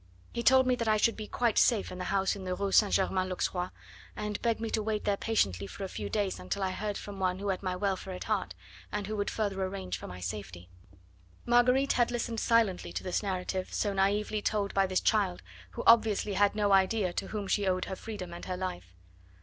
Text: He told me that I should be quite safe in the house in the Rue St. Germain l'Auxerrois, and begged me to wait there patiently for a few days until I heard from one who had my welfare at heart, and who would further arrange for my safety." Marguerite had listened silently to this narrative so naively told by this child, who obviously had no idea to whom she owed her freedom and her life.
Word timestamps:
He 0.33 0.41
told 0.41 0.65
me 0.65 0.73
that 0.77 0.87
I 0.87 0.97
should 0.97 1.15
be 1.15 1.27
quite 1.27 1.59
safe 1.59 1.91
in 1.91 1.99
the 1.99 2.05
house 2.05 2.35
in 2.35 2.43
the 2.43 2.55
Rue 2.55 2.71
St. 2.71 2.91
Germain 2.91 3.29
l'Auxerrois, 3.29 3.69
and 4.15 4.41
begged 4.41 4.59
me 4.59 4.71
to 4.71 4.81
wait 4.81 5.03
there 5.03 5.15
patiently 5.15 5.67
for 5.67 5.83
a 5.83 5.87
few 5.87 6.09
days 6.09 6.39
until 6.39 6.63
I 6.63 6.71
heard 6.71 6.97
from 6.97 7.19
one 7.19 7.37
who 7.37 7.49
had 7.49 7.61
my 7.61 7.75
welfare 7.75 8.15
at 8.15 8.23
heart, 8.23 8.55
and 8.91 9.05
who 9.05 9.15
would 9.15 9.29
further 9.29 9.63
arrange 9.63 9.99
for 9.99 10.07
my 10.07 10.19
safety." 10.19 10.69
Marguerite 11.45 11.93
had 11.93 12.09
listened 12.09 12.39
silently 12.39 12.91
to 12.91 13.03
this 13.03 13.21
narrative 13.21 13.71
so 13.71 13.93
naively 13.93 14.41
told 14.41 14.73
by 14.73 14.87
this 14.87 15.01
child, 15.01 15.43
who 15.69 15.83
obviously 15.85 16.33
had 16.33 16.55
no 16.55 16.71
idea 16.71 17.13
to 17.13 17.27
whom 17.27 17.45
she 17.47 17.67
owed 17.67 17.85
her 17.85 17.95
freedom 17.95 18.33
and 18.33 18.45
her 18.45 18.57
life. 18.57 18.95